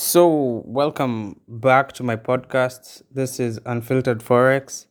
[0.00, 3.02] So, welcome back to my podcast.
[3.10, 4.86] This is Unfiltered Forex,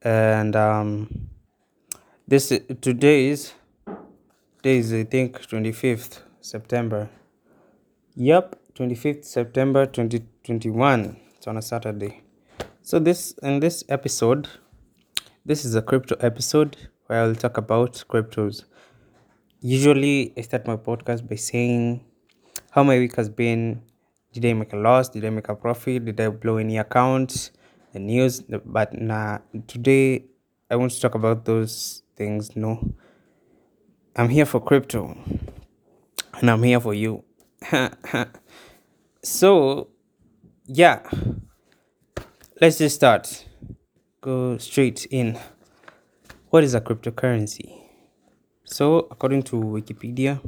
[0.00, 1.28] and um,
[2.26, 2.48] this
[2.80, 3.52] today is
[3.84, 7.10] today is I think twenty fifth September.
[8.16, 11.20] Yep, twenty fifth September twenty twenty one.
[11.36, 12.22] It's on a Saturday.
[12.80, 14.48] So this in this episode,
[15.44, 16.78] this is a crypto episode
[17.08, 18.64] where I'll talk about cryptos.
[19.60, 22.06] Usually, I start my podcast by saying
[22.70, 23.82] how my week has been.
[24.32, 25.08] Did I make a loss?
[25.08, 26.04] Did I make a profit?
[26.04, 27.50] Did I blow any accounts?
[27.92, 28.42] The news.
[28.42, 30.26] But nah, today
[30.70, 32.54] I want to talk about those things.
[32.54, 32.94] No,
[34.14, 35.16] I'm here for crypto
[36.34, 37.24] and I'm here for you.
[39.22, 39.88] so,
[40.66, 41.02] yeah,
[42.60, 43.46] let's just start.
[44.20, 45.38] Go straight in.
[46.50, 47.80] What is a cryptocurrency?
[48.64, 50.40] So, according to Wikipedia,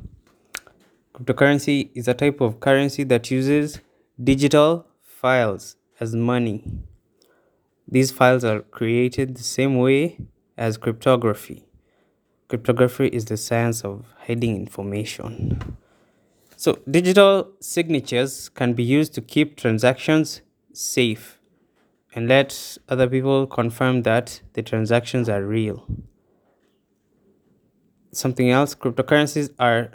[1.22, 3.80] Cryptocurrency is a type of currency that uses
[4.22, 6.64] digital files as money.
[7.86, 10.18] These files are created the same way
[10.58, 11.64] as cryptography.
[12.48, 15.76] Cryptography is the science of hiding information.
[16.56, 20.40] So, digital signatures can be used to keep transactions
[20.72, 21.38] safe
[22.14, 25.86] and let other people confirm that the transactions are real.
[28.10, 29.92] Something else, cryptocurrencies are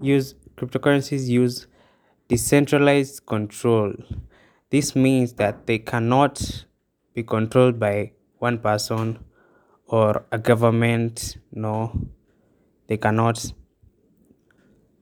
[0.00, 1.66] use cryptocurrencies use
[2.28, 3.92] decentralized control.
[4.70, 6.66] This means that they cannot
[7.14, 9.18] be controlled by one person
[9.86, 11.38] or a government.
[11.52, 11.92] No,
[12.86, 13.52] they cannot.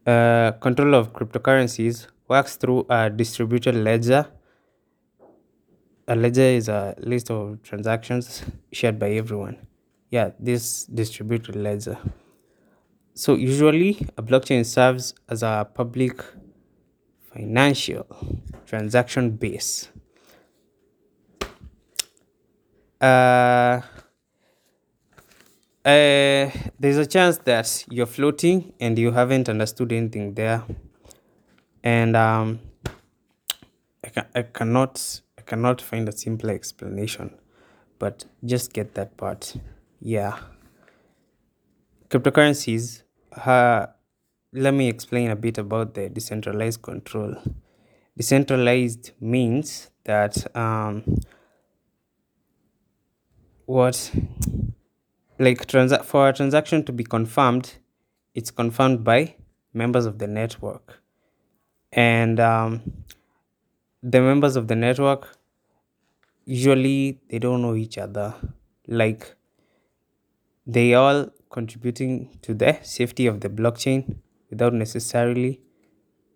[0.06, 4.26] Uh, control of cryptocurrencies works through a distributed ledger.
[6.06, 9.56] A ledger is a list of transactions shared by everyone.
[10.10, 11.98] Yeah, this distributed ledger.
[13.16, 16.22] So usually a blockchain serves as a public
[17.32, 18.06] financial
[18.66, 19.88] transaction base.
[23.00, 23.80] Uh,
[25.84, 30.62] uh, there's a chance that you're floating and you haven't understood anything there,
[31.84, 32.60] and um,
[34.04, 37.34] I, ca- I cannot I cannot find a simple explanation,
[37.98, 39.56] but just get that part.
[40.00, 40.38] Yeah,
[42.10, 43.02] cryptocurrencies.
[43.32, 43.86] Uh,
[44.52, 47.36] let me explain a bit about the decentralized control.
[48.16, 51.04] Decentralized means that um,
[53.66, 54.10] what
[55.38, 57.74] like transa- for a transaction to be confirmed,
[58.34, 59.34] it's confirmed by
[59.72, 61.02] members of the network,
[61.92, 62.82] and um,
[64.02, 65.36] the members of the network
[66.46, 68.34] usually they don't know each other.
[68.88, 69.35] Like
[70.66, 74.16] they all contributing to the safety of the blockchain
[74.50, 75.60] without necessarily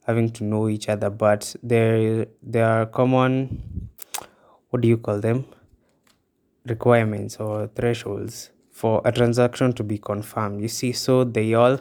[0.07, 1.11] having to know each other.
[1.11, 3.91] But there there are common
[4.71, 5.47] what do you call them?
[6.67, 10.61] requirements or thresholds for a transaction to be confirmed.
[10.61, 11.81] You see so they all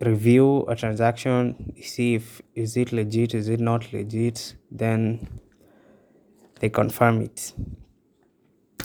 [0.00, 5.28] review a transaction see if is it legit is it not legit then
[6.60, 7.52] they confirm it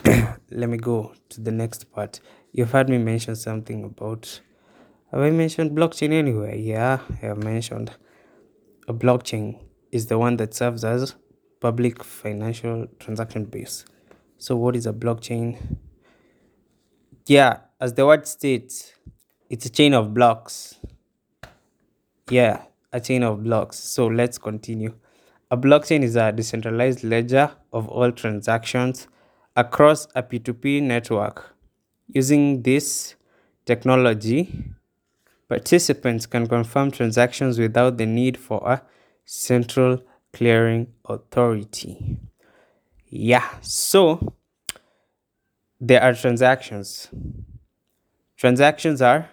[0.51, 2.19] let me go to the next part.
[2.51, 4.41] You've heard me mention something about.
[5.11, 6.55] Have I mentioned blockchain anywhere?
[6.55, 7.91] Yeah, I have mentioned.
[8.87, 9.59] A blockchain
[9.91, 11.15] is the one that serves as
[11.59, 13.85] public financial transaction base.
[14.37, 15.77] So, what is a blockchain?
[17.25, 18.93] Yeah, as the word states,
[19.49, 20.75] it's a chain of blocks.
[22.29, 23.79] Yeah, a chain of blocks.
[23.79, 24.95] So let's continue.
[25.51, 29.07] A blockchain is a decentralized ledger of all transactions
[29.55, 31.55] across a P2P network.
[32.07, 33.15] Using this
[33.65, 34.71] technology,
[35.47, 38.81] participants can confirm transactions without the need for a
[39.25, 42.17] central clearing authority.
[43.07, 44.33] Yeah, so
[45.79, 47.09] there are transactions.
[48.37, 49.29] Transactions are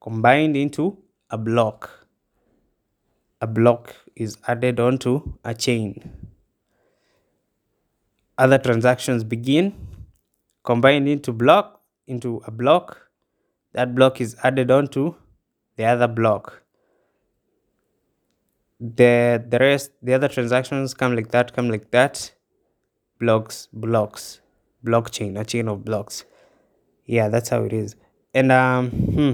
[0.00, 0.98] combined into
[1.30, 2.06] a block.
[3.40, 6.23] A block is added onto a chain.
[8.36, 9.74] Other transactions begin
[10.64, 13.10] combined into block into a block.
[13.72, 15.14] That block is added onto
[15.76, 16.62] the other block.
[18.80, 22.32] The the rest the other transactions come like that, come like that.
[23.20, 24.40] Blocks, blocks,
[24.84, 26.24] blockchain, a chain of blocks.
[27.06, 27.96] Yeah, that's how it is.
[28.34, 29.32] And um hmm,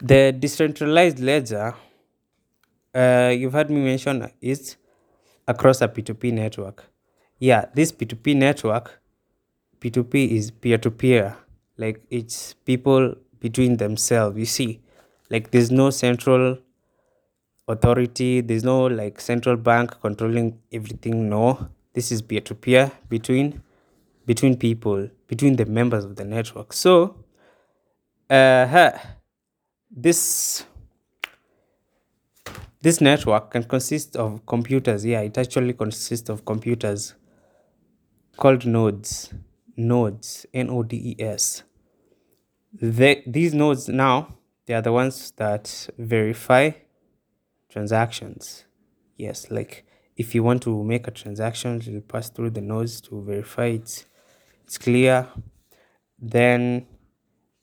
[0.00, 1.74] the decentralized ledger
[2.94, 4.76] uh, you've heard me mention is
[5.48, 6.91] across a P2P network.
[7.42, 9.00] Yeah, this P2P network,
[9.80, 11.36] P2P is peer to peer,
[11.76, 14.38] like it's people between themselves.
[14.38, 14.80] You see,
[15.28, 16.58] like there's no central
[17.66, 18.42] authority.
[18.42, 21.28] There's no like central bank controlling everything.
[21.28, 23.60] No this is peer to peer between
[24.24, 26.72] between people between the members of the network.
[26.72, 27.24] So
[28.30, 28.92] uh
[29.90, 30.64] this
[32.82, 35.04] this network can consist of computers.
[35.04, 37.16] Yeah it actually consists of computers
[38.36, 39.32] called nodes.
[39.76, 41.62] Nodes n-o-d-e-s
[42.72, 44.34] the, these nodes now
[44.66, 46.70] they are the ones that verify
[47.68, 48.64] transactions.
[49.16, 49.84] Yes like
[50.16, 54.06] if you want to make a transaction you'll pass through the nodes to verify it.
[54.64, 55.28] it's clear.
[56.18, 56.86] Then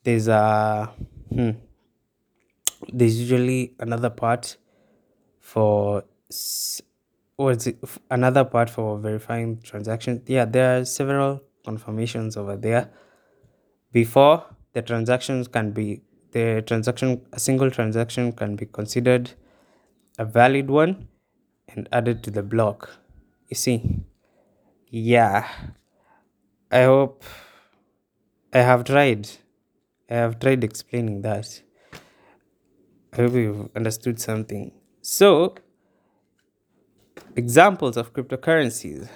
[0.04, 0.92] there's a
[1.30, 1.52] hmm,
[2.92, 4.58] there's usually another part
[5.40, 6.04] for
[7.40, 7.78] Oh, or is it
[8.12, 12.92] another part for verifying transactions yeah there are several confirmations over there.
[13.92, 14.44] Before
[14.74, 16.02] the transactions can be
[16.32, 19.32] the transaction a single transaction can be considered
[20.18, 21.08] a valid one
[21.70, 22.90] and added to the block.
[23.48, 24.02] You see?
[24.90, 25.48] Yeah.
[26.72, 27.24] I hope
[28.54, 29.30] i have tried.
[30.10, 31.62] I have tried explaining that.
[33.14, 34.72] I hope you've understood something.
[35.02, 35.56] So
[37.36, 39.10] examples of cryptocurrencies.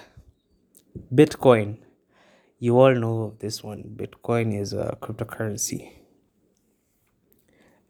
[1.12, 1.78] Bitcoin.
[2.58, 3.82] You all know this one.
[3.96, 5.90] Bitcoin is a cryptocurrency.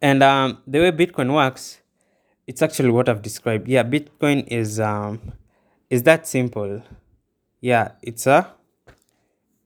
[0.02, 1.80] And um, the way bitcoin works
[2.46, 3.68] it's actually what i've described.
[3.68, 5.32] Yeah bitcoin is um
[5.88, 6.82] is that simple.
[7.60, 8.52] Yeah it's a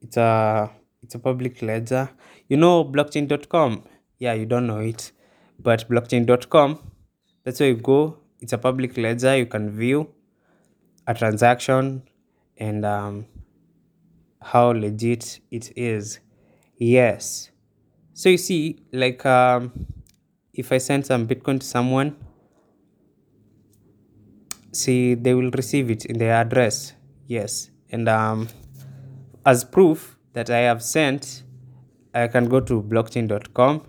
[0.01, 0.71] it's a
[1.03, 2.11] it's a public ledger.
[2.49, 3.85] You know blockchain.com
[4.19, 5.13] yeah you don't know it.
[5.59, 6.79] But blockchain.com
[7.45, 8.19] that's where you go.
[8.41, 9.37] It's a public ledger.
[9.37, 10.09] You can view
[11.09, 12.03] a transaction
[12.59, 13.27] and um,
[14.41, 16.21] how legit it is.
[16.77, 17.51] Yes.
[18.13, 19.87] So you see like um,
[20.53, 22.17] if i send some bitcoin to someone
[24.73, 26.93] see they will receive it in their address.
[27.27, 27.71] Yes.
[27.91, 28.49] And um,
[29.45, 31.43] as proof that i have sent
[32.15, 33.81] i can go to blockchain.com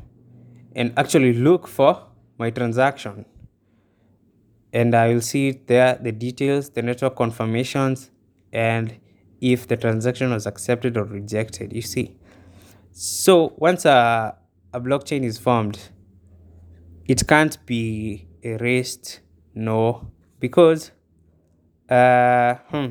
[0.75, 1.91] and actually look for
[2.37, 3.25] my transaction
[4.73, 8.11] and i will see there the details the network confirmations
[8.51, 8.99] and
[9.41, 12.15] if the transaction was accepted or rejected you see.
[12.91, 14.35] So once a,
[14.73, 15.79] a blockchain is formed
[17.05, 19.21] it can't be erased
[19.55, 20.91] no because
[21.89, 22.87] uh hmm,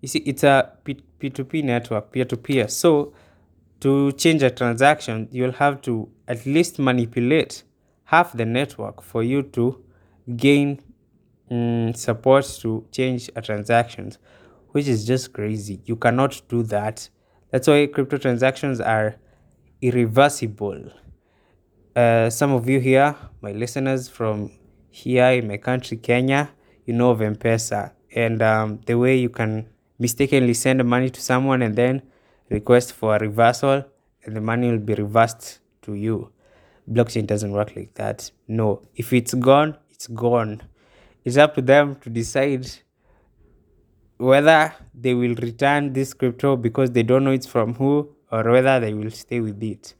[0.00, 2.66] you see it's a P2P network peer-to-peer.
[2.68, 3.12] So
[3.80, 7.62] to change a transaction you'll have to at least manipulate
[8.04, 9.84] half the network for you to
[10.36, 10.80] gain
[11.52, 14.12] mm, support to change a transaction
[14.70, 17.08] which is just crazy you cannot do that
[17.50, 19.16] that's why crypto transactions are
[19.80, 20.90] irreversible
[21.96, 24.50] uh, some of you here my listeners from
[24.90, 26.50] here in my country kenya
[26.86, 31.62] you know of M-Pesa and um, the way you can mistakenly send money to someone
[31.62, 32.02] and then
[32.50, 33.84] request for a reversal
[34.24, 36.30] and the money will be reversed to you.
[36.90, 38.30] Blockchain doesn't work like that.
[38.48, 40.62] No, if it's gone, it's gone.
[41.24, 42.66] It's up to them to decide
[44.18, 48.80] whether they will return this crypto because they don't know it's from who or whether
[48.80, 49.94] they will stay with it.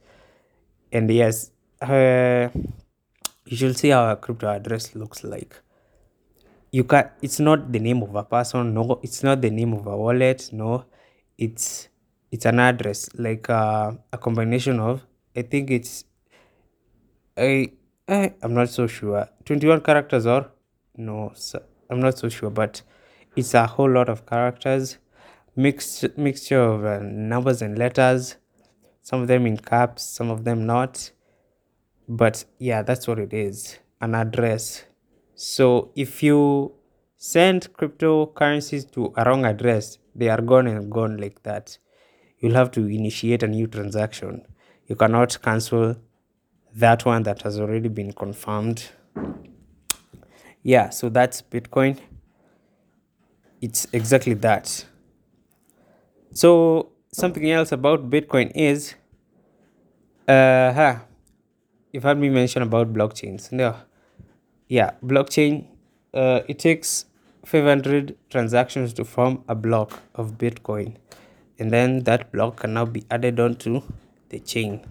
[0.91, 2.49] And yes, uh,
[3.45, 5.55] you should see how a crypto address looks like.
[6.71, 9.85] You can it's not the name of a person no it's not the name of
[9.85, 10.85] a wallet no.
[11.37, 11.87] It's
[12.31, 16.05] it's an address like uh, a combination of i think it's
[17.37, 17.71] I,
[18.07, 19.27] I i'm not so sure.
[19.45, 20.49] 21 characters or
[20.95, 21.33] no
[21.89, 22.81] i'm not so sure but
[23.35, 24.97] it's a whole lot of characters
[25.55, 28.37] mixed mixture of uh, numbers and letters
[29.01, 31.11] some of them in caps some of them not
[32.07, 34.85] but yeah that's what it is an address
[35.35, 36.73] so if you
[37.17, 41.77] send cryptocurrencies to a wrong address, they are gone and gone like that.
[42.39, 44.45] You'll have to initiate a new transaction.
[44.87, 45.95] You cannot cancel
[46.75, 48.89] that one that has already been confirmed.
[50.63, 51.99] Yeah, so that's Bitcoin.
[53.61, 54.85] It's exactly that.
[56.33, 58.95] So something else about Bitcoin is
[60.27, 60.99] uh huh,
[61.91, 63.51] you've heard me mention about blockchains.
[63.51, 63.75] No
[64.67, 65.65] yeah blockchain
[66.13, 67.05] uh, it takes
[67.45, 70.95] 500 transactions to form a block of bitcoin
[71.59, 73.81] and then that block can now be added onto
[74.29, 74.81] the chain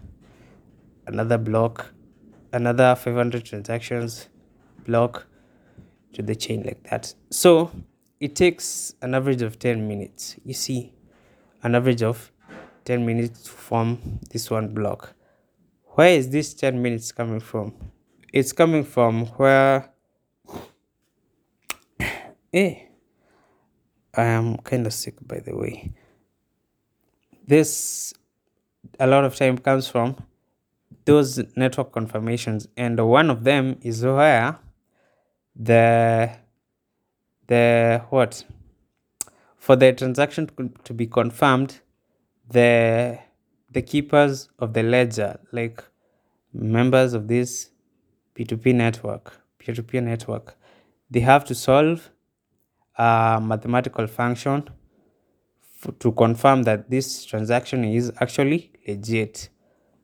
[1.06, 1.92] another block
[2.52, 4.28] another 500 transactions
[4.86, 5.26] block
[6.14, 7.14] to the chain like that.
[7.30, 7.70] So
[8.20, 10.36] it takes an average of 10 minutes.
[10.44, 10.92] You see
[11.62, 12.30] an average of
[12.84, 15.14] 10 minutes to form this one block.
[15.94, 17.74] Where is this 10 minutes coming from?
[18.32, 19.90] It's coming from where
[22.54, 22.74] Eh,
[24.14, 25.92] I am kind of sick, by the way.
[27.46, 28.12] This
[29.00, 30.16] a lot of time comes from
[31.04, 34.58] those network confirmations, and one of them is where
[35.54, 36.36] the
[37.46, 38.44] the what?
[39.56, 40.50] For the transaction
[40.84, 41.80] to be confirmed
[42.48, 43.18] the
[43.70, 45.82] the keepers of the ledger like
[46.52, 47.70] members of this
[48.34, 50.56] p2p network peer-to-peer network
[51.10, 52.10] they have to solve
[52.96, 54.68] a mathematical function
[55.98, 59.48] to confirm that this transaction is actually legit.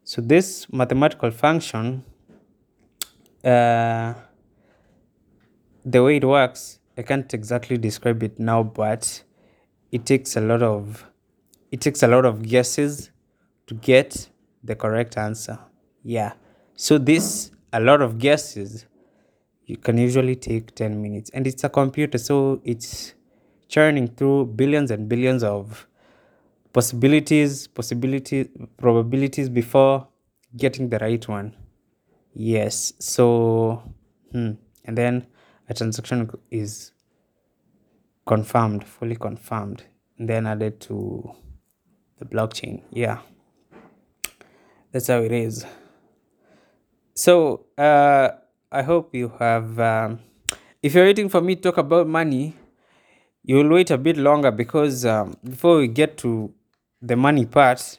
[0.04, 2.04] So this mathematical function
[3.44, 4.14] uh,
[5.92, 9.22] the way it works i can't exactly describe it now but
[9.90, 11.06] it takes a lot of
[11.70, 13.10] it takes a lot of guesses
[13.66, 14.28] to get
[14.64, 15.58] the correct answer.
[16.02, 16.32] Yeah.
[16.74, 18.86] So this a lot of guesses
[19.66, 21.30] you can usually take 10 minutes.
[21.30, 23.14] And it's a computer so it's
[23.68, 25.86] churning through billions and billions of
[26.72, 30.08] possibilities possibilities probabilities before
[30.56, 31.54] getting the right one.
[32.32, 32.94] Yes.
[32.98, 33.82] So
[34.32, 34.52] hmm.
[34.84, 35.26] and then
[35.68, 36.92] a transaction is
[38.26, 39.84] confirmed fully confirmed
[40.18, 41.30] and then added to
[42.18, 42.82] the blockchain.
[42.90, 43.18] Yeah.
[44.92, 45.64] That's how it is.
[47.14, 48.30] So uh,
[48.70, 50.18] i hope you have um,
[50.82, 52.54] if you're waiting for me to talk about money
[53.42, 56.52] you will wait a bit longer because um, before we get to
[57.00, 57.98] the money part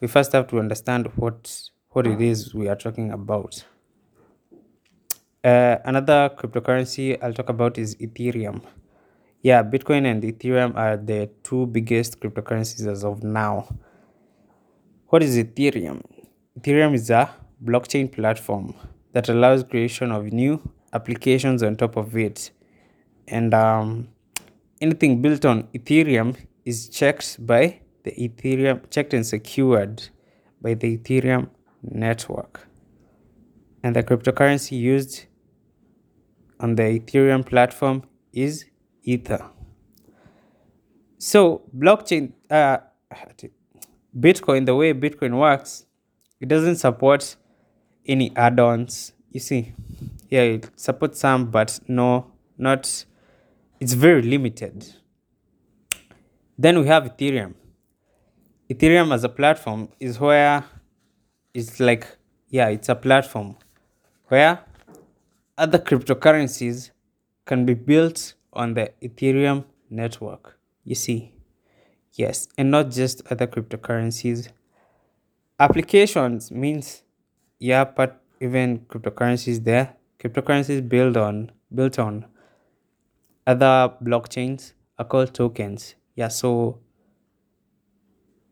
[0.00, 3.62] we first have to understand what what it is we are talking about
[5.48, 8.58] uh, another cryptocurrency i'll talk about is ethereum.
[9.42, 13.54] Yeah bitcoin and ethereum are the two biggest cryptocurrencies as of now.
[15.10, 16.02] What is ethereum?
[16.58, 17.30] Ethereum is a
[17.64, 18.74] blockchain platform
[19.12, 20.60] that allows creation of new
[20.92, 22.50] applications on top of it.
[23.26, 24.08] And um,
[24.80, 30.08] anything built on ethereum is checked by the ethereum checked and secured
[30.60, 31.48] by the ethereum
[31.82, 32.66] network.
[33.82, 35.27] And the cryptocurrency used
[36.60, 38.64] on the ethereum platform is
[39.02, 39.50] ether.
[41.18, 42.78] So blockchain uh,
[44.18, 45.84] bitcoin the way bitcoin works
[46.40, 47.36] it doesn't support
[48.06, 49.12] any add-ons.
[49.30, 49.74] You see
[50.30, 53.04] yeah it supports some but no not
[53.80, 54.94] it's very limited.
[56.56, 57.54] Then we have ethereum.
[58.68, 60.64] Ethereum as a platform is where
[61.54, 62.06] it's like
[62.48, 63.56] yeah it's a platform
[64.28, 64.60] where
[65.58, 66.90] other cryptocurrencies
[67.46, 71.34] can be built on the ethereum network you see.
[72.12, 74.48] Yes and not just other cryptocurrencies.
[75.60, 77.02] Applications means
[77.58, 79.94] yeah but even cryptocurrencies there.
[80.20, 82.26] Cryptocurrencies built on built on
[83.46, 85.94] other blockchains are called tokens.
[86.14, 86.80] Yeah so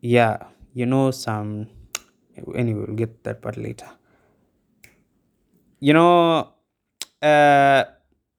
[0.01, 0.37] yeah
[0.73, 1.67] you know some
[2.55, 3.87] anyway we'll get that part later.
[5.79, 6.53] You know
[7.21, 7.83] uh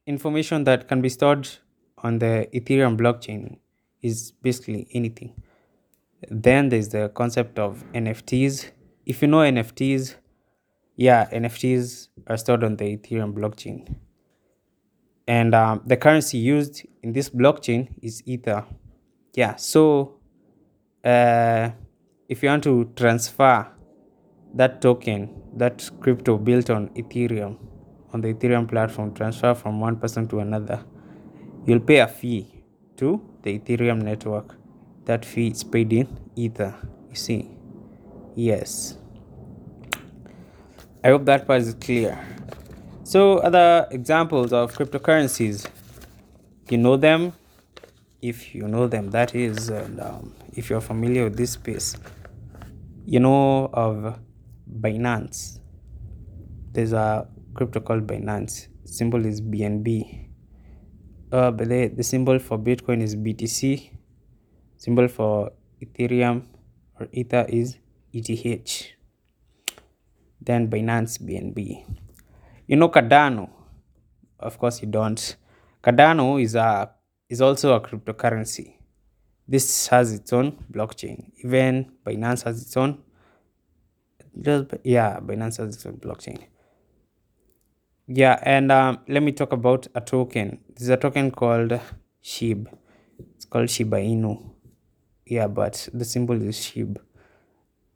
[0.07, 1.49] information that can be stored
[1.99, 3.59] on the ethereum blockchain
[4.03, 5.35] is basically anything.
[6.31, 8.71] Then there's the concept of nfts
[9.07, 10.17] if you know nfts
[10.97, 13.97] yeah nfts are stored on the ethereum blockchain.
[15.27, 18.65] And um, the currency used in this blockchain is ether.
[19.35, 20.15] Yeah so
[21.05, 21.71] uh,
[22.29, 23.69] if you want to transfer
[24.55, 27.59] that token that crypto built on ethereum
[28.13, 30.85] on the ethereum platform transfer from one person to another.
[31.67, 32.65] You'll pay a fee
[32.97, 34.57] to the ethereum network.
[35.05, 36.75] That fee is paid in ether
[37.09, 37.51] you see.
[38.35, 38.97] Yes.
[41.03, 42.19] I hope that part is clear.
[43.05, 45.67] So other examples of cryptocurrencies.
[46.71, 47.33] You know them.
[48.21, 51.97] If you know them that is and um, if you're familiar with this space
[53.09, 54.19] you know of
[54.81, 55.61] binance.
[56.73, 57.27] There's a
[57.59, 58.69] crypto called binance.
[58.85, 59.89] Symbol is bnb
[61.33, 63.91] uh, but the, the symbol for bitcoin is btc
[64.77, 65.51] symbol for
[65.83, 66.47] ethereum
[66.99, 67.77] or ether is
[68.15, 68.93] eth
[70.41, 71.85] then binance bnb
[72.69, 73.49] you know cardano?
[74.39, 75.37] Of course you don't.
[75.83, 76.91] Cardano is a
[77.29, 78.75] is also a cryptocurrency.
[79.49, 81.33] This has its own blockchain.
[81.43, 83.03] Even binance has its own
[84.39, 86.39] just yeah binance has its own blockchain
[88.09, 91.79] yeah and um, let me talk about a token there's a token called
[92.23, 92.67] shib
[93.37, 94.33] it's called shiba inu
[95.27, 96.97] yeah but the symbol is shib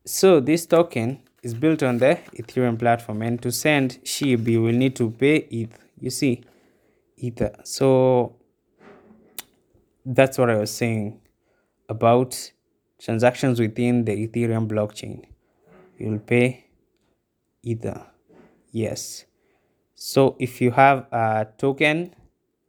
[0.04, 4.78] so this token is built on the ethereum platform and to send shib you will
[4.84, 6.42] need to pay eth you see
[7.16, 8.36] ether so
[10.04, 11.20] that's what I was saying
[11.88, 12.52] about
[13.00, 15.24] transactions within the Ethereum blockchain.
[15.98, 16.66] You'll pay
[17.62, 18.06] Ether.
[18.70, 19.24] Yes.
[20.04, 22.12] So if you have a token,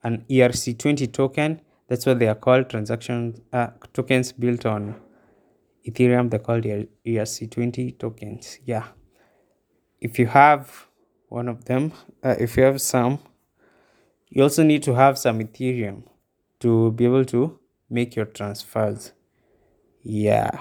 [0.04, 5.02] an ERC20 token, that's what they are called, transaction uh, tokens built on
[5.84, 6.30] Ethereum.
[6.30, 8.60] They're called ERC20 tokens.
[8.66, 8.86] Yeah.
[10.00, 10.86] If you have
[11.30, 13.18] one of them, uh, if you have some,
[14.30, 16.04] you also need to have some Ethereum
[16.60, 17.58] to be able to
[17.90, 19.12] make your transfers.
[20.04, 20.52] Yeah.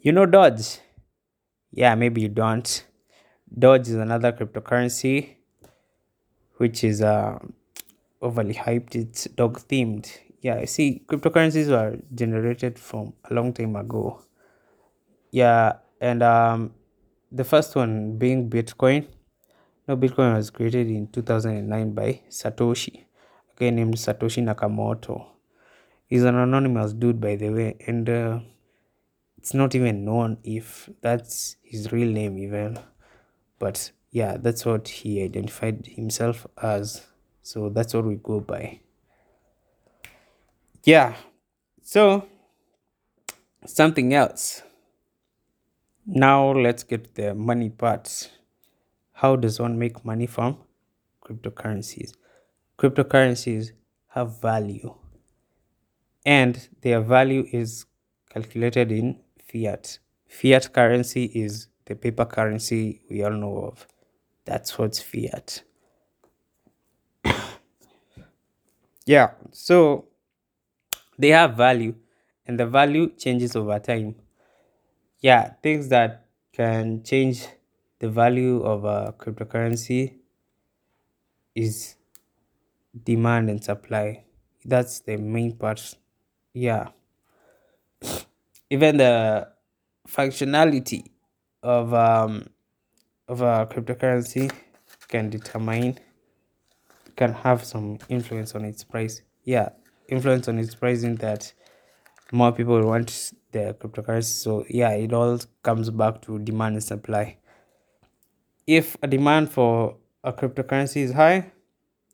[0.00, 0.78] You know Doge?
[1.70, 2.86] Yeah, maybe you don't.
[3.56, 5.36] Doge is another cryptocurrency
[6.56, 7.38] which is uh,
[8.20, 8.94] overly hyped.
[8.94, 10.10] It's dog themed.
[10.40, 14.22] Yeah, I see cryptocurrencies were generated from a long time ago.
[15.30, 16.74] Yeah, and um,
[17.32, 19.06] the first one being Bitcoin.
[19.88, 23.04] No, Bitcoin was created in 2009 by Satoshi,
[23.52, 25.26] a guy named Satoshi Nakamoto.
[26.06, 28.40] He's an anonymous dude, by the way, and uh,
[29.38, 32.78] it's not even known if that's his real name, even.
[33.60, 37.06] But yeah, that's what he identified himself as.
[37.42, 38.80] So that's what we go by.
[40.82, 41.14] Yeah.
[41.82, 42.26] So
[43.66, 44.62] something else.
[46.06, 48.32] Now let's get the money part.
[49.12, 50.56] How does one make money from
[51.22, 52.14] cryptocurrencies?
[52.78, 53.72] Cryptocurrencies
[54.08, 54.94] have value
[56.24, 57.86] and their value is
[58.30, 59.20] calculated in
[59.52, 59.98] fiat.
[60.26, 63.86] Fiat currency is the paper currency we all know of.
[64.46, 65.62] That's what's fiat.
[69.06, 70.06] yeah, so
[71.16, 71.94] they have value
[72.46, 74.16] and the value changes over time.
[75.20, 77.46] Yeah, things that can change
[78.00, 80.18] the value of a cryptocurrency
[81.54, 81.96] is
[83.04, 84.24] demand and supply.
[84.64, 85.96] That's the main part.
[86.52, 86.90] Yeah.
[88.70, 89.48] Even the
[90.08, 91.09] functionality
[91.62, 92.48] of um
[93.28, 94.50] of a cryptocurrency
[95.08, 95.98] can determine
[97.16, 99.22] can have some influence on its price.
[99.44, 99.70] Yeah,
[100.08, 101.52] influence on its pricing that
[102.32, 104.42] more people want the cryptocurrency.
[104.42, 107.36] So yeah, it all comes back to demand and supply.
[108.66, 111.52] If a demand for a cryptocurrency is high,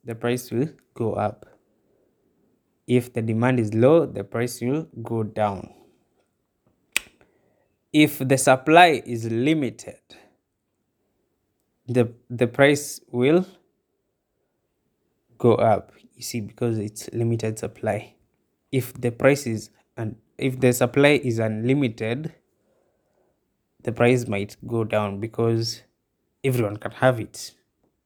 [0.05, 1.47] the price will go up.
[2.87, 5.73] If the demand is low, the price will go down.
[7.97, 10.03] If the supply is limited,
[11.89, 13.47] the the price will
[15.39, 18.13] go up you see because it's limited supply.
[18.71, 22.35] If the price is and if the supply is unlimited
[23.83, 25.83] the price might go down because
[26.45, 27.55] everyone can have it.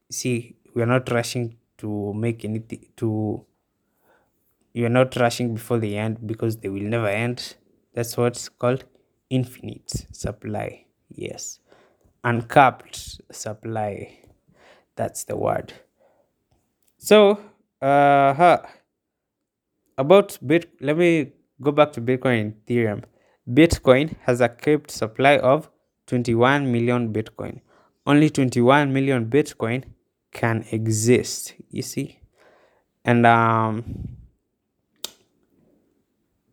[0.09, 3.45] See we are not rushing to make anything to
[4.73, 7.57] you are not rushing before the end because they will never end.
[7.93, 8.85] That's what's called
[9.31, 11.61] infinite supply yes.
[12.25, 14.19] Uncapped supply
[14.97, 15.73] that's the word.
[16.99, 17.41] So
[17.81, 18.59] uh huh.
[19.97, 23.05] about bit let me go back to bitcoin ethereum.
[23.49, 25.71] Bitcoin has a capped supply of
[26.07, 27.61] 21 million bitcoin.
[28.07, 29.85] Only 21 million bitcoin
[30.33, 32.19] can exist you see?
[33.05, 34.17] And um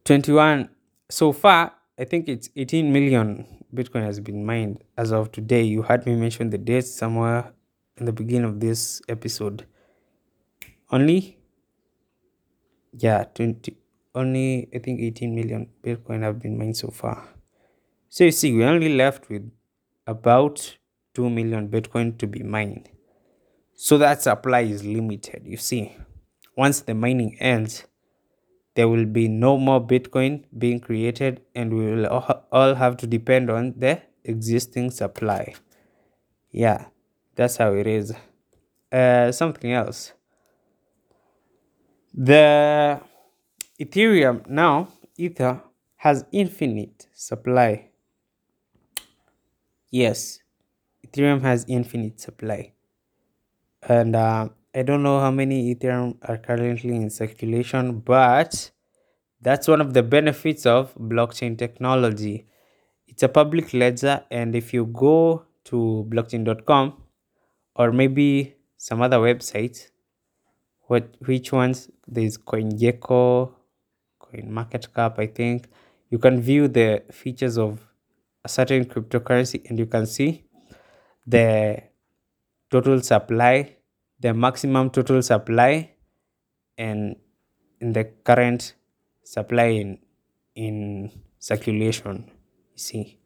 [0.05, 0.69] 21
[1.09, 5.63] so far i think it's 18 million bitcoin has been mined as of today.
[5.63, 7.53] You heard me mention the date somewhere
[7.97, 9.65] in the beginning of this episode.
[10.91, 11.37] Only
[12.93, 13.75] yeah 20
[14.15, 17.27] only i think 18 million bitcoin have been mined so far.
[18.09, 19.51] So you see we're only left with
[20.05, 20.77] about
[21.13, 22.89] 2 million bitcoin to be mined.
[23.73, 25.95] So that supply is limited you see.
[26.55, 27.85] Once the mining ends
[28.77, 32.05] there will be no more bitcoin being created and we will
[32.51, 35.55] all have to depend on the existing supply.
[36.51, 36.85] Yeah
[37.35, 38.13] that's how it is.
[38.91, 40.13] Uh something else.
[42.13, 43.01] The
[43.79, 45.63] ethereum now ether
[45.95, 47.89] has infinite supply.
[49.89, 50.39] Yes
[51.07, 52.73] ethereum has infinite supply.
[53.81, 58.69] And uh, I don't know how many Ethereum are currently in circulation, but
[59.41, 62.45] that's one of the benefits of blockchain technology.
[63.07, 66.93] It's a public ledger, and if you go to blockchain.com
[67.75, 69.89] or maybe some other websites,
[70.81, 73.51] what which ones there's CoinGecko,
[74.21, 75.69] CoinMarketCap, I think
[76.11, 77.79] you can view the features of
[78.45, 80.43] a certain cryptocurrency and you can see
[81.25, 81.81] the
[82.69, 83.76] total supply
[84.19, 85.91] the maximum total supply
[86.77, 87.15] and
[87.79, 88.73] in the current
[89.23, 89.99] supply in
[90.55, 92.25] in circulation
[92.73, 93.19] you see.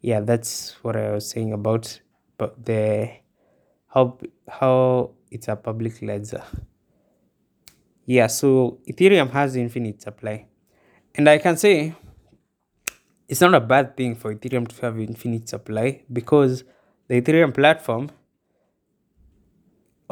[0.00, 2.00] Yeah that's what i was saying about
[2.38, 3.08] but the
[3.86, 6.42] how how it's a public ledger.
[8.04, 10.46] Yeah so ethereum has infinite supply.
[11.14, 11.94] And i can say
[13.28, 16.64] it's not a bad thing for ethereum to have infinite supply because
[17.08, 18.10] the ethereum platform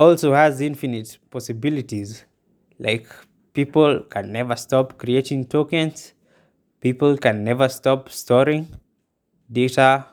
[0.00, 2.24] also has infinite possibilities.
[2.78, 3.08] Like
[3.54, 6.14] people can never stop creating tokens.
[6.80, 8.68] People can never stop storing
[9.52, 10.06] data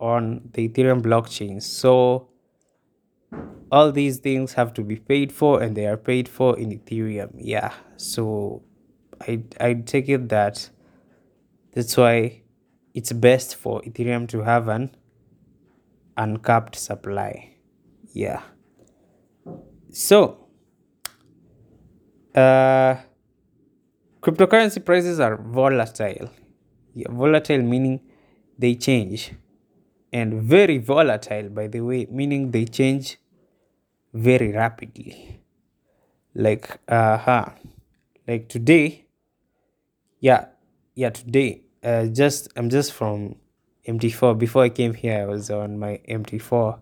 [0.00, 1.62] on the ethereum blockchain.
[1.62, 2.28] So
[3.70, 7.30] all these things have to be paid for and they are paid for in ethereum.
[7.36, 8.62] Yeah so
[9.28, 10.70] i i take it that
[11.72, 12.42] that's why
[12.94, 14.94] it's best for ethereum to have an
[16.16, 17.54] uncapped supply.
[18.12, 18.42] Yeah
[19.92, 20.38] so
[22.34, 22.96] uh,
[24.20, 26.30] cryptocurrency prices are volatile.
[26.94, 28.00] Yeah, volatile meaning
[28.58, 29.32] they change,
[30.12, 33.18] and very volatile, by the way, meaning they change
[34.12, 35.40] very rapidly.
[36.34, 37.46] Like, uh huh.
[38.26, 39.06] Like today,
[40.20, 40.46] yeah,
[40.94, 43.36] yeah, today, uh, just I'm just from
[43.86, 44.34] MT4.
[44.34, 46.78] Before I came here, I was on my MT4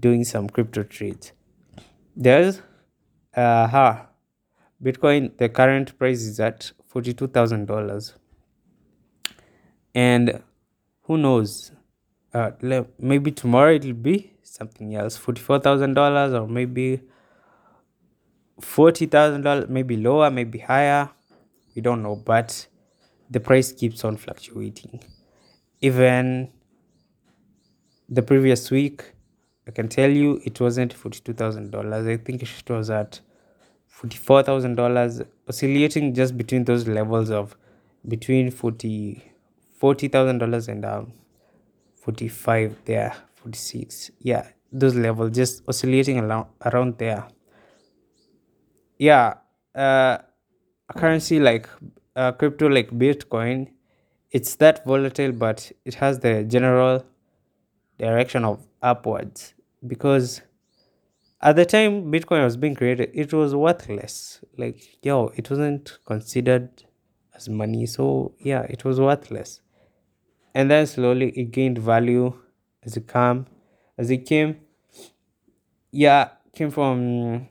[0.00, 1.32] doing some crypto trades.
[2.16, 2.62] There's
[3.36, 4.04] uh.
[4.82, 8.12] Bitcoin, the current price is at $42,000.
[9.94, 10.42] And
[11.02, 11.72] who knows?
[12.32, 12.50] Uh,
[12.98, 17.00] maybe tomorrow it'll be something else $44,000 or maybe
[18.60, 21.08] $40,000, maybe lower, maybe higher.
[21.74, 22.66] We don't know, but
[23.30, 25.02] the price keeps on fluctuating.
[25.80, 26.50] Even
[28.08, 29.14] the previous week,
[29.66, 32.08] I can tell you it wasn't $42,000.
[32.08, 33.20] I think it was at
[34.02, 37.56] $44,000, oscillating just between those levels of
[38.06, 39.30] between 40
[39.80, 41.12] $40,000 and um,
[41.96, 44.12] 45 there, 46.
[44.20, 47.26] Yeah, those levels just oscillating around, around there.
[48.98, 49.34] Yeah,
[49.74, 50.18] uh,
[50.88, 51.68] a currency like
[52.16, 53.68] uh, crypto like Bitcoin,
[54.30, 57.04] it's that volatile, but it has the general
[57.98, 59.53] direction of upwards
[59.86, 60.42] because
[61.40, 64.40] at the time bitcoin was being created it was worthless.
[64.56, 66.70] Like yo it wasn't considered
[67.34, 69.60] as money so yeah it was worthless.
[70.54, 72.32] And then slowly it gained value
[72.84, 73.46] as it came
[73.98, 74.56] as it came.
[75.90, 77.48] Yeah came from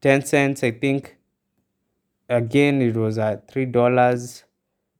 [0.00, 1.16] 10 cents i think.
[2.28, 4.44] Again it was at three dollars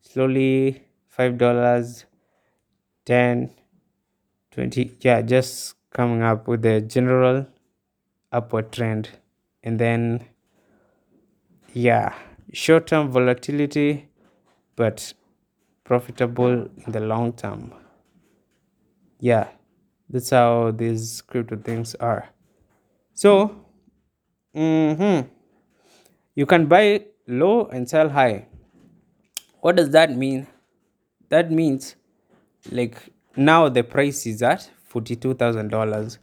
[0.00, 2.04] slowly five dollars
[3.04, 3.50] 10
[4.52, 7.46] 20 yeah just coming up with a general
[8.32, 9.10] upward trend.
[9.62, 10.26] And then
[11.72, 12.14] yeah
[12.52, 14.08] short-term volatility
[14.76, 15.12] but
[15.84, 17.74] profitable in the long term.
[19.20, 19.48] Yeah
[20.08, 22.28] that's how these crypto things are.
[23.14, 23.56] So
[24.54, 25.28] mm-hmm,
[26.34, 28.46] you can buy low and sell high.
[29.60, 30.46] What does that mean?
[31.28, 31.96] That means
[32.70, 32.96] like
[33.36, 36.18] now the price is at $42,000.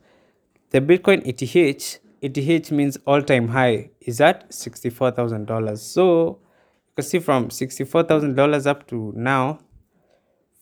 [0.70, 5.78] The Bitcoin ATH, ATH means all time high, is at $64,000.
[5.78, 6.40] So
[6.88, 9.60] you can see from $64,000 up to now,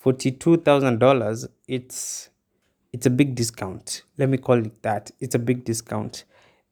[0.03, 2.29] $42,000, it's
[2.93, 4.03] it's a big discount.
[4.17, 5.11] Let me call it that.
[5.21, 6.25] It's a big discount.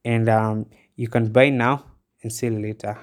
[0.03, 0.65] And um,
[0.97, 1.85] you can buy now
[2.21, 2.97] and sell later.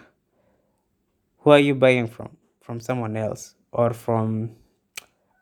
[1.39, 2.37] Who are you buying from?
[2.61, 4.51] From someone else or from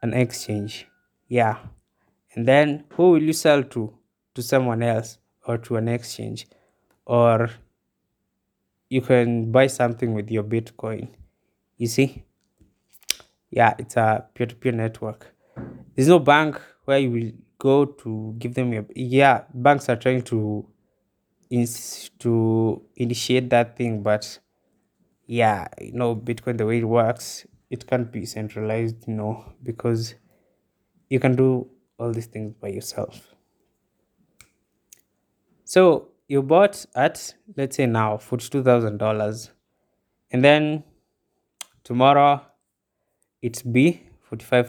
[0.03, 0.87] an exchange?
[1.27, 1.57] Yeah
[2.35, 3.94] and then who will you sell to?
[4.35, 6.47] To someone else or to an exchange?
[7.07, 7.51] Or
[8.88, 11.09] you can buy something with your bitcoin.
[11.77, 12.25] You see?
[13.51, 15.35] Yeah it's a peer-to-peer network.
[15.94, 20.23] There's no bank where you will go to give them your yeah banks are trying
[20.23, 20.66] to
[22.18, 24.38] to initiate that thing but
[25.27, 30.14] yeah you know bitcoin the way it works it can't be centralized you know because
[31.09, 33.35] you can do all these things by yourself.
[35.64, 39.50] So you bought at let's say now forty-two thousand dollars,
[40.30, 40.85] and then
[41.85, 42.42] tomorrow
[43.42, 43.62] it's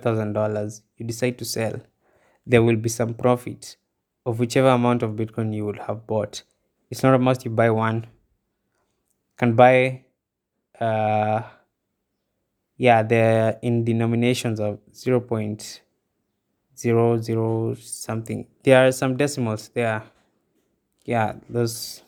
[0.01, 0.83] thousand dollars.
[0.97, 1.81] You decide to sell.
[2.45, 3.77] There will be some profit
[4.25, 6.43] of whichever amount of Bitcoin you would have bought.
[6.89, 7.95] It's not a must you buy one.
[7.95, 10.05] You can buy
[10.79, 11.41] uh
[12.77, 15.19] yeah they're in denominations of 0.
[15.19, 15.84] zero zero
[16.77, 20.03] something there are some decimals there
[21.05, 22.03] yeah those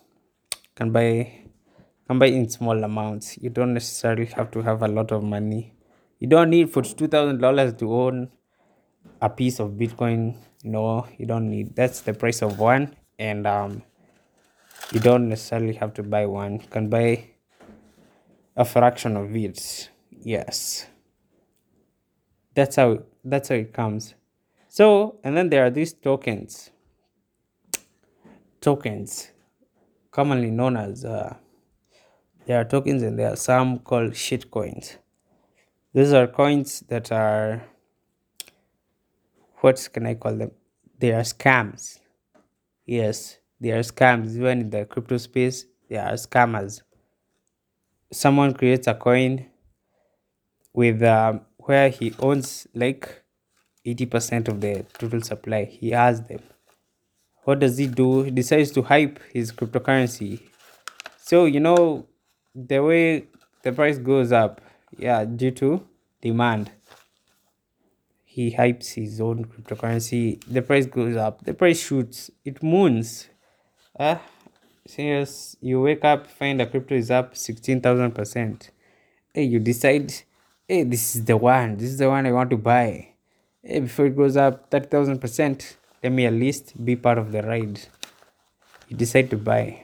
[0.75, 1.47] can buy
[2.07, 3.37] can buy in small amounts.
[3.37, 5.73] You don't necessarily have to have a lot of money.
[6.19, 8.29] You don't need forty-two thousand dollars to own
[9.21, 10.37] a piece of Bitcoin.
[10.63, 11.75] No, you don't need.
[11.75, 13.83] That's the price of one, and um,
[14.91, 16.53] you don't necessarily have to buy one.
[16.53, 17.25] You can buy
[18.55, 19.89] a fraction of it.
[20.11, 20.87] Yes,
[22.53, 24.13] that's how that's how it comes.
[24.77, 26.69] So, and then there are these tokens.
[28.61, 29.31] Tokens,
[30.11, 31.35] commonly known as uh,
[32.45, 34.99] there are tokens, and there are some called shit coins.
[35.95, 37.63] These are coins that are
[39.61, 40.51] what can I call them?
[40.99, 41.97] They are scams.
[42.85, 44.35] Yes, they are scams.
[44.35, 46.83] Even in the crypto space, they are scammers.
[48.11, 49.47] Someone creates a coin
[50.71, 53.23] with um, where he owns like
[53.87, 55.65] 80% of the total supply.
[55.65, 56.41] He has them.
[57.43, 58.23] What does he do?
[58.23, 60.41] He decides to hype his cryptocurrency.
[61.17, 62.07] So, you know,
[62.53, 63.27] the way
[63.63, 64.61] the price goes up,
[64.97, 65.87] yeah, due to
[66.21, 66.71] demand
[68.37, 73.29] he hypes his own cryptocurrency, the price goes up, the price shoots, it moons.
[73.99, 74.21] Ah,
[74.85, 78.69] serious, you wake up, find the crypto is up 16,000%.
[79.33, 80.13] Hey, you decide,
[80.67, 83.15] hey, this is the one, this is the one I want to buy.
[83.63, 87.79] Before it goes up 30,000%, let me at least be part of the ride.
[88.87, 89.83] You decide to buy.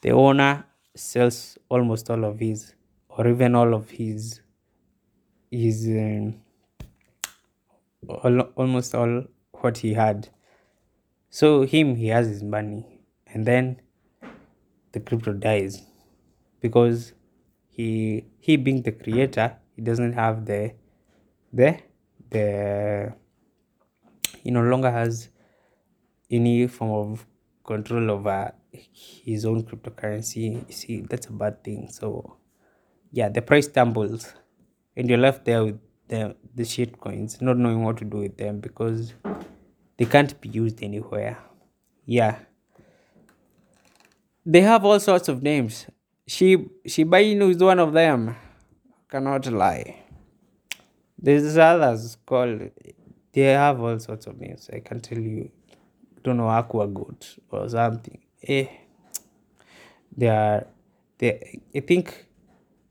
[0.00, 2.74] The owner sells almost all of his,
[3.08, 4.40] or even all of his,
[5.50, 5.86] his.
[5.86, 6.40] Um,
[8.08, 10.28] all, almost all what he had.
[11.30, 13.80] So him he has his money and then
[14.92, 15.82] the crypto dies
[16.60, 17.12] because
[17.68, 20.72] he he being the creator he doesn't have the
[21.52, 21.78] the
[22.30, 23.12] the
[24.42, 25.28] he no longer has
[26.30, 27.26] any form of
[27.64, 32.36] control over his own cryptocurrency see that's a bad thing so
[33.10, 34.34] yeah the price tumbles
[34.96, 38.36] and you're left there with the the shit coins, not knowing what to do with
[38.36, 39.14] them because
[39.96, 41.38] they can't be used anywhere.
[42.04, 42.38] Yeah.
[44.44, 45.86] They have all sorts of names.
[46.26, 48.36] She Shiba Inu is one of them.
[49.08, 50.05] Cannot lie.
[51.18, 52.70] There's others called
[53.32, 54.70] they have all sorts of names.
[54.72, 55.50] I can tell you.
[56.22, 58.18] Don't know aqua goat or something.
[58.42, 58.66] Eh.
[60.16, 60.66] They are
[61.18, 62.26] they I think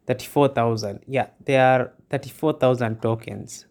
[0.08, 1.02] 34,000.
[1.08, 3.66] Yeah, there are 34,000 tokens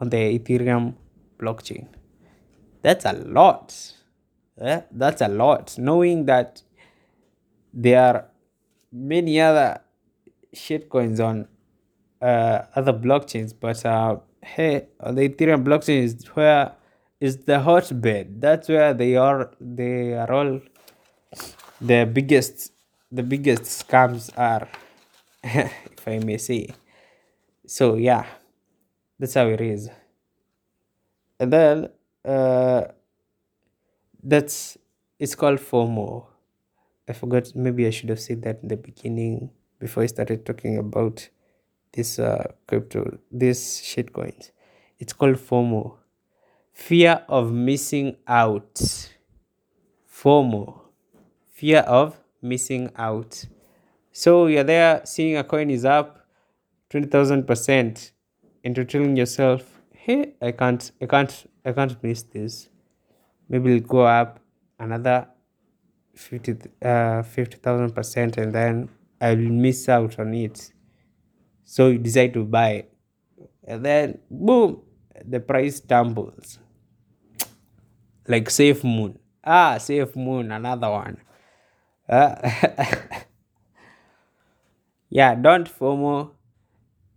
[0.00, 0.94] on the Ethereum
[1.38, 1.88] blockchain.
[2.82, 3.74] That's a lot.
[4.60, 5.76] Yeah, that's a lot.
[5.78, 6.62] Knowing that
[7.72, 8.24] there are
[8.92, 9.80] many other
[10.54, 11.48] shitcoins on
[12.74, 16.72] other blockchains, but uh, hey, the Ethereum blockchain is where
[17.20, 18.40] is the hotbed.
[18.40, 19.50] That's where they are.
[19.60, 20.60] They are all
[21.80, 22.72] the biggest.
[23.12, 24.68] The biggest scams are.
[25.44, 26.68] if I may say.
[27.66, 28.26] So yeah,
[29.18, 29.90] that's how it is.
[31.38, 31.88] And then
[32.24, 32.84] uh,
[34.22, 34.76] that's
[35.18, 36.26] it's called FOMO.
[37.08, 37.54] I forgot.
[37.54, 41.28] Maybe I should have said that in the beginning before I started talking about
[41.94, 44.50] this uh, crypto, this shitcoins.
[44.98, 45.96] It's called FOMO,
[46.72, 49.08] fear of missing out.
[50.10, 50.80] FOMO,
[51.52, 53.44] fear of missing out.
[54.12, 56.26] So you're there seeing a coin is up
[56.90, 58.12] 20,000%
[58.62, 62.68] and you're telling yourself, hey, I can't, I can't, I can't miss this.
[63.48, 64.40] Maybe it'll go up
[64.78, 65.28] another
[66.14, 66.52] 50,
[66.82, 68.88] uh, 50,000% and then
[69.20, 70.70] I'll miss out on it.
[71.64, 72.86] So you decide to buy
[73.66, 74.82] And then, boom,
[75.24, 76.58] the price tumbles.
[78.28, 79.18] Like Safe Moon.
[79.42, 81.18] Ah, Safe Moon, another one.
[82.08, 82.34] Uh,
[85.08, 86.32] yeah, don't FOMO.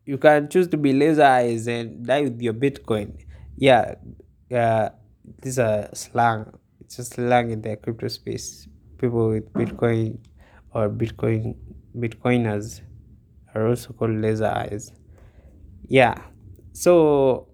[0.05, 3.17] You can choose to be laser eyes and die with your Bitcoin.
[3.57, 3.95] Yeah,
[4.53, 4.89] uh,
[5.41, 6.53] these are slang.
[6.79, 8.67] It's just slang in the crypto space.
[8.97, 10.19] People with Bitcoin
[10.73, 11.55] or Bitcoin
[11.95, 12.81] Bitcoiners
[13.55, 14.91] are also called laser eyes.
[15.87, 16.15] Yeah,
[16.73, 17.47] so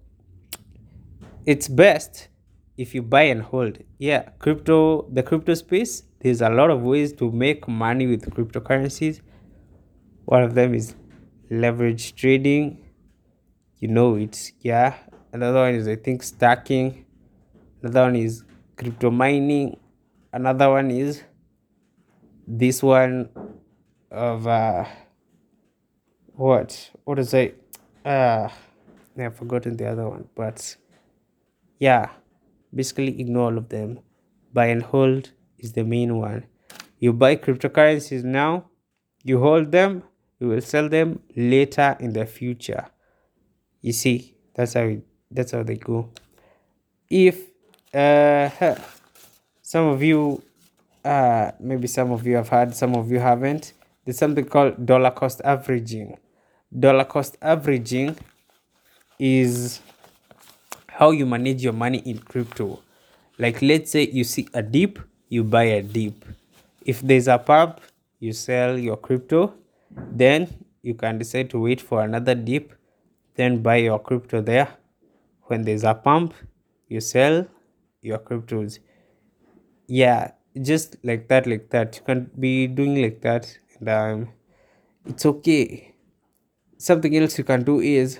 [1.46, 2.28] it's best
[2.76, 3.78] if you buy and hold.
[3.98, 9.20] Yeah, crypto, the crypto space, there's a lot of ways to make money with cryptocurrencies
[10.24, 10.94] one of them is
[11.50, 12.80] leverage trading.
[13.78, 14.94] You know it, yeah.
[15.32, 17.04] Another one is I think stacking.
[17.82, 18.42] Another one is
[18.76, 19.78] crypto mining.
[20.32, 21.22] Another one is
[22.46, 23.28] this one
[24.10, 24.84] of uh
[26.36, 27.60] what what is it?
[28.04, 28.48] Uh
[29.18, 30.76] I've forgotten the other one, but
[31.78, 32.10] yeah,
[32.74, 34.00] basically ignore all of them.
[34.52, 36.46] Buy and hold is the main one.
[36.98, 38.64] You buy cryptocurrencies now
[39.24, 40.02] you hold them
[40.38, 42.86] you will sell them later in the future
[43.80, 46.10] you see that's how it, that's how they go
[47.10, 47.40] if
[47.94, 48.50] uh
[49.62, 50.42] some of you
[51.04, 53.72] uh maybe some of you have heard some of you haven't
[54.04, 56.16] there's something called dollar cost averaging
[56.78, 58.16] dollar cost averaging
[59.18, 59.80] is
[60.88, 62.80] how you manage your money in crypto.
[63.38, 66.24] Like let's say you see a dip you buy a dip.
[66.84, 67.80] If there's a pump
[68.20, 69.54] you sell your crypto
[69.90, 70.48] then
[70.82, 72.72] you can decide to wait for another dip
[73.36, 74.68] then buy your crypto there.
[75.44, 76.34] When there's a pump
[76.88, 77.46] you sell
[78.02, 78.78] your cryptos.
[79.86, 81.96] Yeah just like that like that.
[81.96, 84.28] You can be doing like that and um
[85.06, 85.93] it's okay
[86.84, 88.18] something else you can do is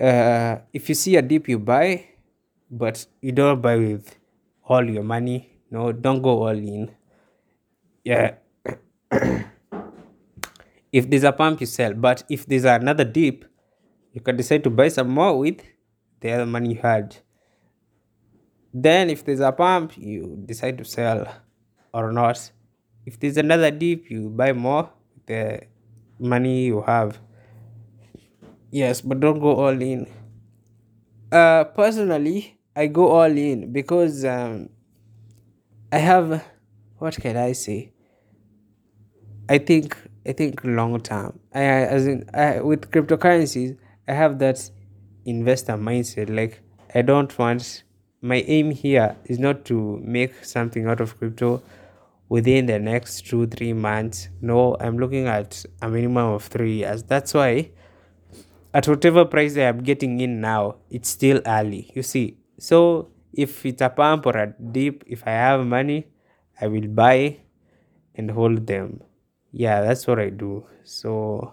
[0.00, 2.06] uh if you see a dip you buy
[2.70, 4.16] but you don't buy with
[4.64, 5.60] all your money.
[5.70, 6.90] No don't go all in.
[8.04, 8.36] Yeah.
[10.92, 11.94] If there's a pump you sell.
[11.94, 13.44] But if there's another dip
[14.12, 15.60] you can decide to buy some more with
[16.20, 17.16] the other money you had.
[18.74, 21.28] Then if there's a pump you decide to sell
[21.92, 22.50] or not.
[23.04, 24.90] If there's another dip you buy more
[25.26, 25.60] the
[26.18, 27.18] money you have
[28.72, 30.06] yes but don't go all in.
[31.30, 34.68] Uh personally i go all in because um
[35.92, 36.44] i have
[36.98, 37.92] what can i say?
[39.48, 41.38] I think i think long term.
[41.54, 43.76] I as in I, with cryptocurrencies
[44.08, 44.70] i have that
[45.24, 46.34] investor mindset.
[46.34, 46.60] Like
[46.94, 47.84] i don't want
[48.20, 51.62] my aim here is not to make something out of crypto
[52.28, 54.28] within the next two three months.
[54.40, 57.02] No i'm looking at a minimum of three years.
[57.02, 57.70] That's why
[58.74, 61.90] at whatever price I am getting in now, it's still early.
[61.94, 66.06] You see, so if it's a pump or a dip, if I have money,
[66.60, 67.38] I will buy
[68.14, 69.02] and hold them.
[69.52, 70.66] Yeah, that's what I do.
[70.84, 71.52] So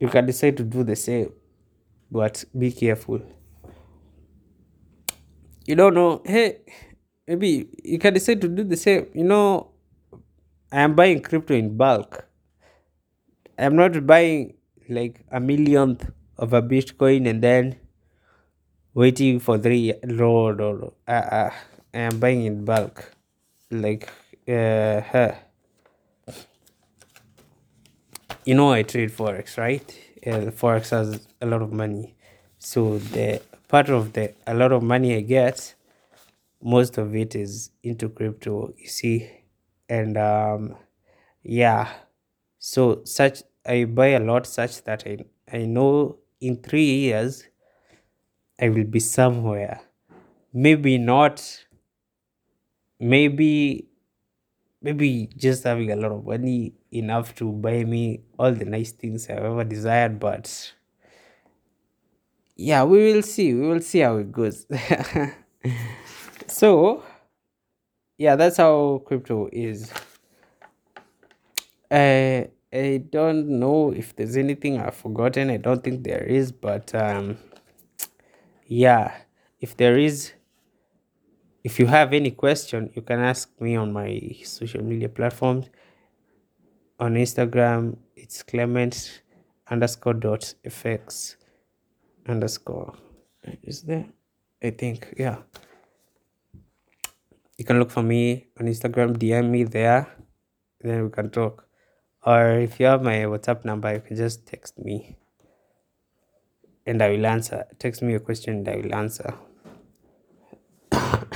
[0.00, 1.32] you can decide to do the same,
[2.10, 3.20] but be careful.
[5.66, 6.60] You don't know, hey,
[7.26, 9.06] maybe you can decide to do the same.
[9.14, 9.70] You know,
[10.72, 12.26] I am buying crypto in bulk.
[13.58, 14.54] I'm not buying
[14.88, 17.76] like a millionth of a Bitcoin and then
[18.94, 20.94] waiting for three no no.
[21.06, 21.50] Uh, uh,
[21.94, 23.12] I am buying in bulk.
[23.70, 24.08] Like
[24.48, 25.00] uh,
[28.44, 29.84] you know I trade forex, right?
[30.22, 32.14] And forex has a lot of money.
[32.58, 35.74] So the part of the a lot of money I get,
[36.62, 39.30] most of it is into crypto, you see.
[39.88, 40.76] And um
[41.42, 41.88] yeah.
[42.58, 45.18] So such I buy a lot such that I,
[45.52, 47.44] I know in three years
[48.60, 49.80] I will be somewhere.
[50.52, 51.42] Maybe not
[53.00, 53.86] maybe
[54.82, 59.28] maybe just having a lot of money enough to buy me all the nice things
[59.28, 60.72] I've ever desired, but
[62.56, 63.54] yeah, we will see.
[63.54, 64.66] We will see how it goes.
[66.46, 67.02] so
[68.16, 69.92] yeah, that's how crypto is.
[71.90, 75.50] Uh, I don't know if there's anything I've forgotten.
[75.50, 77.38] I don't think there is, but um,
[78.66, 79.14] yeah,
[79.60, 80.32] if there is,
[81.64, 85.70] if you have any question, you can ask me on my social media platforms.
[87.00, 89.22] On Instagram, it's Clement
[89.70, 91.36] underscore dot fx
[92.26, 92.94] underscore.
[93.62, 94.06] Is there?
[94.62, 95.38] I think yeah.
[97.56, 100.06] You can look for me on Instagram, DM me there,
[100.80, 101.67] then we can talk.
[102.26, 105.16] Or if you have my WhatsApp number, you can just text me
[106.88, 107.66] and I will answer.
[107.78, 109.34] Text me a question and I will answer.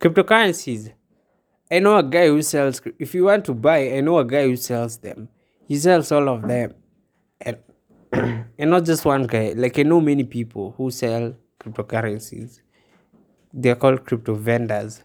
[0.00, 0.92] Cryptocurrencies.
[1.70, 4.44] I know a guy who sells, if you want to buy, I know a guy
[4.44, 5.30] who sells them.
[5.66, 6.74] He sells all of them.
[7.40, 7.56] And,
[8.12, 9.54] and not just one guy.
[9.56, 12.60] Like I know many people who sell cryptocurrencies.
[13.52, 15.04] They're called crypto vendors.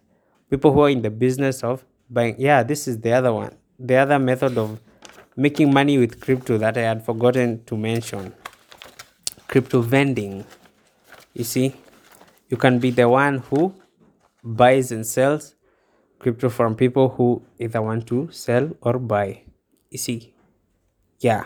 [0.49, 2.36] People who are in the business of buying.
[2.38, 4.79] Yeah, this is the other one the other method of
[5.36, 8.34] making money with crypto that I had forgotten to mention
[9.47, 10.45] crypto vending.
[11.34, 11.75] You see,
[12.47, 13.75] you can be the one who
[14.41, 15.55] buys and sells
[16.17, 19.43] crypto from people who either want to sell or buy.
[19.89, 20.34] You see,
[21.19, 21.43] yeah,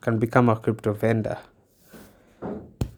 [0.00, 1.38] can become a crypto vendor.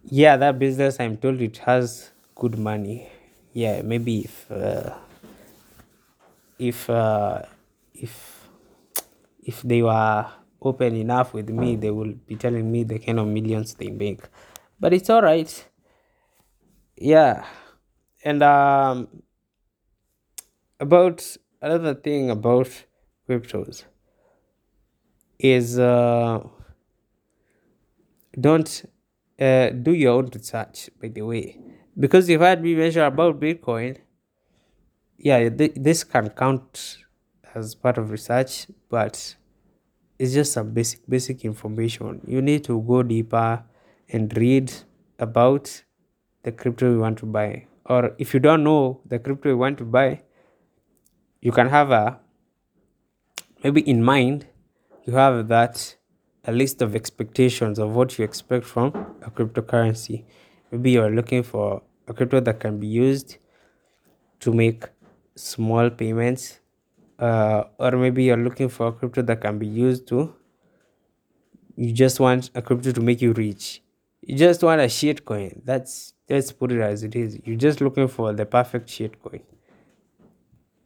[0.04, 3.08] Yeah, that business, I'm told it has good money.
[3.52, 4.94] Yeah, maybe if, uh,
[6.58, 7.42] if, uh,
[7.92, 8.33] if
[9.44, 10.26] if they were
[10.60, 14.22] open enough with me, they will be telling me the kind of millions they make.
[14.80, 15.68] But it's all right.
[16.96, 17.44] Yeah.
[18.24, 19.08] And um,
[20.80, 22.68] about another thing about
[23.28, 23.84] cryptos
[25.38, 26.40] is uh,
[28.38, 28.84] don't
[29.40, 31.58] uh, do your own research by the way
[31.98, 33.96] because you've had me mention about bitcoin
[35.18, 37.03] yeah th- this can count
[37.54, 39.36] as part of research but
[40.18, 42.20] it's just some basic basic information.
[42.26, 43.64] You need to go deeper
[44.08, 44.72] and read
[45.18, 45.82] about
[46.44, 47.66] the crypto you want to buy.
[47.86, 50.22] Or if you don't know the crypto you want to buy
[51.40, 52.20] you can have a
[53.62, 54.46] maybe in mind
[55.04, 55.96] you have that
[56.46, 58.88] a list of expectations of what you expect from
[59.22, 60.24] a cryptocurrency.
[60.70, 63.38] Maybe you're looking for a crypto that can be used
[64.40, 64.84] to make
[65.36, 66.60] small payments
[67.18, 70.34] uh, or maybe you're looking for a crypto that can be used to
[71.76, 73.82] you just want a crypto to make you rich.
[74.22, 75.62] You just want a shit coin.
[75.64, 77.38] That's let's put it as it is.
[77.44, 79.42] You're just looking for the perfect shit coin.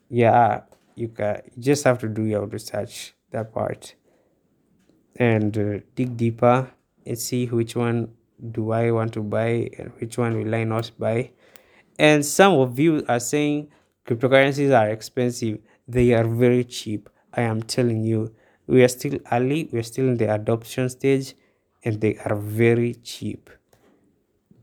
[0.08, 0.62] Yeah
[0.94, 3.94] you can you just have to do your research that part.
[5.16, 6.70] And uh, dig deeper.
[7.06, 8.12] And see which one
[8.52, 11.30] do i want to buy and which one will i not buy.
[11.98, 13.68] And some of you are saying
[14.06, 15.58] cryptocurrencies are expensive
[15.88, 18.32] they are very cheap i am telling you.
[18.66, 21.34] We are still early we are still in the adoption stage
[21.84, 23.50] and they are very cheap.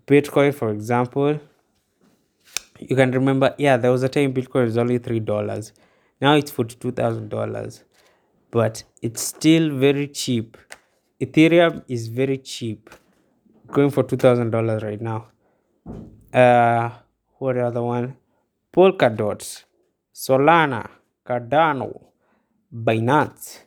[0.08, 1.40] Bitcoin for example
[2.80, 5.74] you can remember yeah there was a time bitcoin was only three dollars.
[6.22, 7.84] Now it's $42000
[8.52, 10.58] but it's still very cheap.
[11.20, 12.90] Ethereum is very cheap.
[13.68, 15.28] Going for $2000 right now.
[16.34, 16.90] Uh
[17.38, 18.16] what other one?
[18.74, 19.64] Polkadot
[20.14, 20.88] solana
[21.26, 22.02] cardano
[22.72, 23.62] binance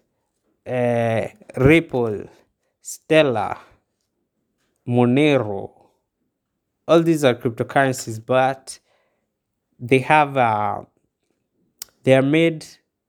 [0.66, 2.28] uh, ripple
[2.80, 3.56] stellar
[4.86, 5.70] monero.
[6.86, 8.78] All these are cryptocurrencies but
[9.78, 10.82] they have uh,
[12.04, 12.64] they are made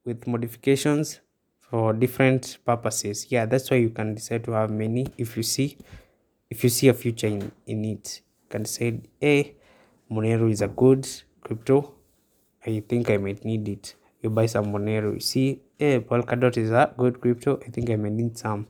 [0.05, 1.19] with modifications
[1.59, 3.27] for different purposes.
[3.31, 5.77] Yeah that's why you can decide to have many if you see
[6.49, 8.21] if you see a future in, in it.
[8.43, 9.55] You can say hey
[10.11, 11.07] monero is a good
[11.41, 11.93] crypto.
[12.65, 16.71] I think i might need it you buy some monero you see hey polkadot is
[16.71, 17.59] a good crypto?
[17.65, 18.67] I think i may need some.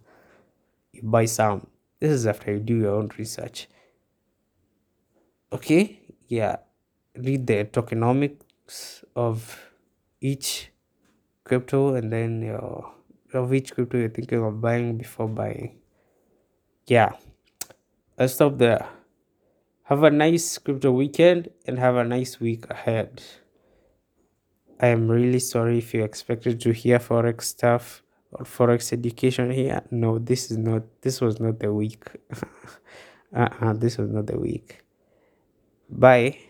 [0.94, 1.68] You buy some.
[2.00, 3.68] This is after you do your own research.
[5.52, 6.02] Okay?
[6.28, 6.58] Yeah.
[7.16, 9.72] Read the tokenomics of
[10.22, 10.72] each
[11.44, 12.94] crypto and then your
[13.34, 15.80] of each crypto you're thinking of buying before buying.
[16.86, 17.14] Yeah.
[18.18, 18.88] Let's stop there.
[19.84, 23.24] Have a nice crypto weekend and have a nice week ahead
[24.80, 29.82] i am really sorry if you expected to hear forex stuff or forex education here.
[29.92, 32.04] No this is not this was not the week.
[33.36, 34.84] Uh-uh, this was not the week.
[35.90, 36.49] Bye